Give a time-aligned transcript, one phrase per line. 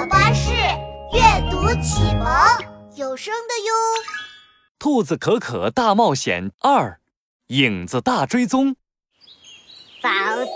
[0.00, 0.50] 宝巴士
[1.12, 1.20] 阅
[1.50, 2.26] 读启蒙
[2.94, 3.72] 有声的哟。
[4.78, 6.98] 兔子可可大冒险二，
[7.48, 8.76] 影子大追踪。
[10.02, 10.08] 宝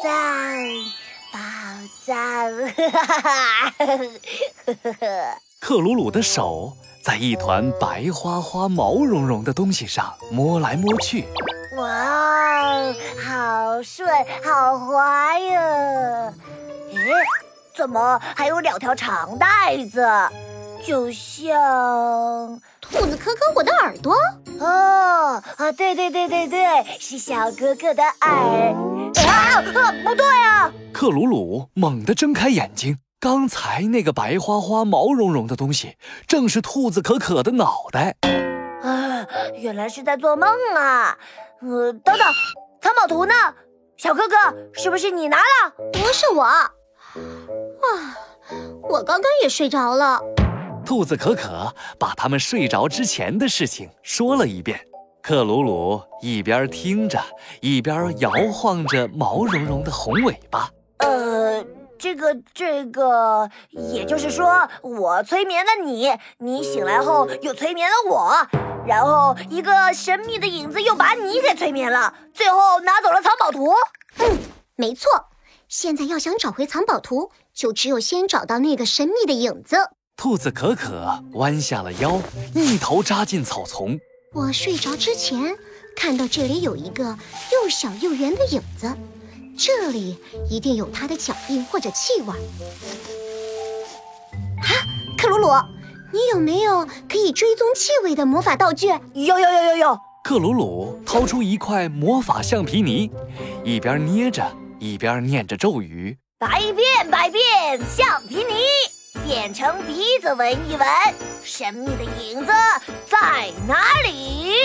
[0.03, 0.15] 藏，
[1.30, 1.38] 宝
[2.07, 2.69] 藏！
[2.75, 3.96] 哈哈哈哈
[4.99, 5.38] 哈！
[5.61, 11.29] 克鲁鲁的手在一团白花花、毛茸茸的东西上摸来摸去。
[11.76, 14.08] 哇，好顺，
[14.42, 16.33] 好滑呀！
[16.95, 17.44] 诶。
[17.75, 20.06] 怎么还有两条长带子？
[20.87, 24.15] 就像兔子可可我的耳朵
[24.60, 25.73] 哦啊！
[25.73, 28.30] 对对对对对，是小哥哥的耳
[29.27, 29.62] 啊！
[30.05, 30.70] 不对啊！
[30.92, 35.96] 克鲁鲁猛地睁开眼睛，刚才那个白花花、毛茸茸的东西，
[36.29, 38.15] 正是兔子可可的脑袋
[38.82, 39.27] 啊！
[39.54, 41.18] 原来是在做梦啊！
[41.62, 42.27] 呃，等等，
[42.80, 43.34] 藏宝图呢？
[43.96, 44.37] 小哥哥，
[44.74, 45.73] 是不是你拿了？
[45.93, 46.46] 不是我。
[47.84, 48.16] 啊，
[48.83, 50.20] 我刚刚也睡着了。
[50.84, 54.79] 兔子可可把他们睡着之前的事情说了一遍。
[55.23, 57.18] 克鲁鲁一边听着，
[57.63, 60.68] 一边摇晃着毛茸茸的红尾巴。
[60.99, 61.65] 呃，
[61.99, 68.37] 这个这个，也就是说，我催眠了你，你醒来后又催眠了我，
[68.87, 73.73] 然后一个神秘的影子又把你给催眠了，最后拿走了藏宝图。
[74.19, 74.39] 嗯，
[74.77, 75.11] 没错。
[75.69, 79.77] 现在要想找回藏宝图，就只有先找到那个神秘的影子。
[80.17, 82.20] 兔子可可弯下了腰，
[82.55, 83.98] 一头扎进草丛。
[84.33, 85.57] 我睡着之前
[85.97, 87.19] 看到这里有一个
[87.53, 88.92] 又小又圆的影子，
[89.59, 92.29] 这里一定有它的脚印或者气味。
[94.59, 94.70] 啊，
[95.19, 95.48] 克鲁鲁，
[96.12, 98.89] 你有没有可以追踪气味的魔法道具？
[99.15, 99.98] 有有有有有。
[100.23, 103.11] 克鲁鲁掏出一块魔法橡皮泥，
[103.65, 104.45] 一边捏着。
[104.85, 107.43] 一边念着咒语，百变百变
[107.89, 108.53] 橡皮泥
[109.27, 110.87] 变成鼻子闻一闻，
[111.43, 112.53] 神秘的影子
[113.07, 113.77] 在哪
[114.07, 114.57] 里？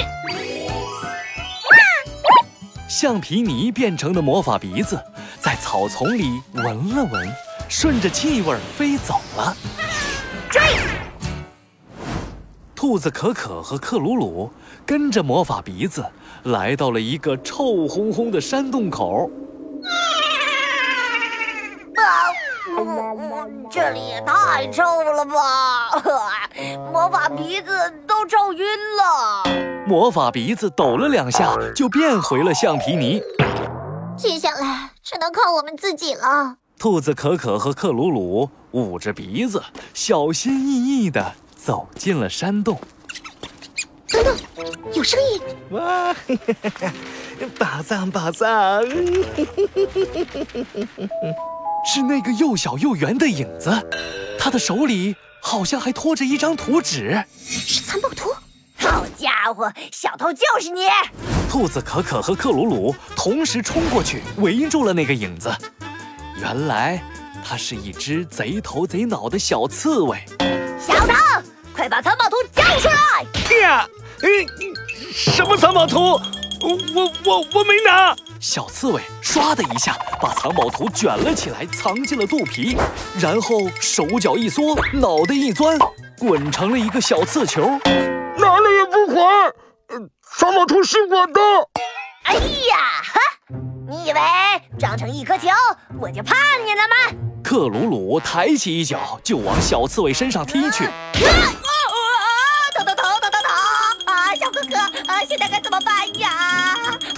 [2.89, 5.01] 橡皮泥变成的魔法鼻子
[5.39, 7.33] 在草丛里闻了闻，
[7.69, 9.55] 顺着气味飞走了。
[10.49, 10.61] 追！
[12.75, 14.51] 兔子可可和克鲁鲁
[14.85, 16.05] 跟着魔法鼻子
[16.43, 19.31] 来到了一个臭烘烘的山洞口。
[23.69, 26.01] 这里也太臭了吧！
[26.91, 27.71] 魔法鼻子
[28.07, 28.65] 都臭晕
[28.97, 29.43] 了。
[29.87, 33.21] 魔法鼻子抖了两下，就变回了橡皮泥。
[34.17, 36.55] 接下来只能靠我们自己了。
[36.77, 39.61] 兔子可可和克鲁鲁捂着鼻子，
[39.93, 42.79] 小心翼翼地走进了山洞。
[44.11, 44.35] 等等，
[44.93, 45.41] 有声音！
[45.71, 46.15] 哇，
[47.59, 48.83] 宝藏，宝藏！
[51.85, 53.71] 是那个又小又圆的影子，
[54.37, 58.29] 他的手里好像还拖着一张图纸，是藏宝图。
[58.77, 60.81] 好家伙，小偷就是你！
[61.49, 65.51] 兔子可可和克鲁鲁同时冲过去，围住了那个影子。
[66.39, 67.01] 原来，
[67.43, 70.23] 它是一只贼头贼脑的小刺猬。
[70.79, 71.13] 小偷，
[71.73, 73.59] 快把藏宝图交出来！
[73.61, 73.87] 呀，
[74.21, 74.29] 嗯，
[75.13, 75.99] 什么藏宝图？
[76.61, 78.15] 我我我我没拿。
[78.39, 82.77] 小刺猬唰的一下把藏宝图卷了起来，藏进了肚皮，
[83.19, 85.77] 然后手脚一缩，脑袋一钻，
[86.17, 87.61] 滚成了一个小刺球，
[88.37, 89.53] 拿了也不还。
[90.37, 91.41] 藏宝图是我的。
[92.23, 93.19] 哎呀，哈！
[93.89, 94.19] 你以为
[94.79, 95.49] 长成一颗球
[95.99, 97.19] 我就怕你了吗？
[97.43, 100.85] 克鲁鲁抬起一脚就往小刺猬身上踢去。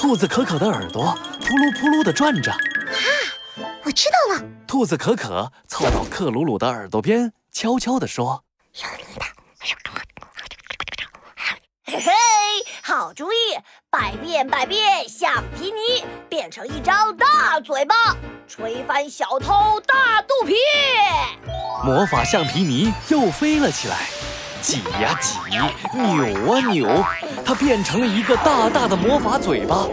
[0.01, 2.51] 兔子可可的耳朵扑噜扑噜地转着。
[2.51, 2.57] 啊，
[3.83, 4.43] 我知道了。
[4.65, 8.43] 兔子可可凑到克鲁鲁的耳朵边，悄悄地说
[11.85, 12.11] ：“嘿嘿，
[12.81, 13.35] 好主意！
[13.91, 17.95] 百变百变橡皮泥变成一张大嘴巴，
[18.47, 20.55] 吹翻小偷大肚皮。”
[21.85, 24.09] 魔法橡皮泥又飞了起来。
[24.61, 25.37] 挤呀挤，
[25.97, 27.03] 扭啊扭，
[27.43, 29.87] 它变成了一个大大的魔法嘴巴。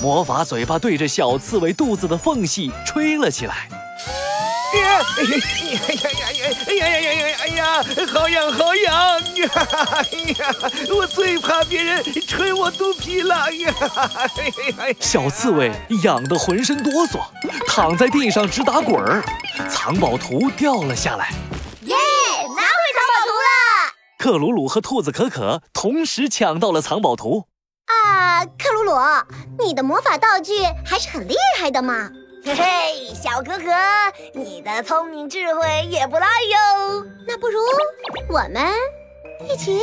[0.00, 3.68] 魔法嘴巴对着小刺猬肚子的缝隙吹了起来。
[4.74, 7.36] 哎呀哎呀哎呀呀哎呀呀呀呀！
[7.40, 7.82] 哎呀，
[8.12, 9.20] 好痒好痒！
[9.92, 10.02] 哎
[10.38, 10.54] 呀，
[10.94, 13.34] 我最怕别人吹我肚皮了！
[13.44, 13.72] 哎呀，
[14.98, 15.72] 小刺猬
[16.02, 17.20] 痒得浑身哆嗦，
[17.68, 19.22] 躺在地上直打滚儿。
[19.68, 21.32] 藏宝图掉了下来。
[24.18, 27.44] 克鲁鲁和兔子可可同时抢到了藏宝图。
[27.86, 28.92] 啊，克鲁鲁，
[29.58, 32.10] 你的魔法道具还是很厉害的嘛！
[32.44, 33.64] 嘿嘿，小可可，
[34.34, 37.06] 你的聪明智慧也不赖哟。
[37.26, 37.58] 那不如
[38.28, 38.72] 我们
[39.48, 39.80] 一起，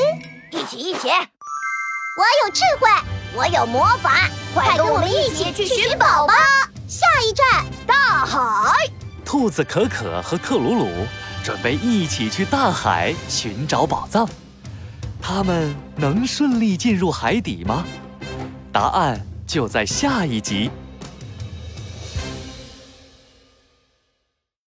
[0.51, 1.09] 一起一起！
[1.09, 2.89] 我有智慧，
[3.35, 6.33] 我有魔法，快跟我们一起去寻宝吧！
[6.87, 8.73] 下一站，大海。
[9.23, 10.87] 兔子可可和克鲁鲁
[11.43, 14.27] 准备一起去大海寻找宝藏。
[15.21, 17.83] 他们能顺利进入海底吗？
[18.71, 20.71] 答案就在下一集。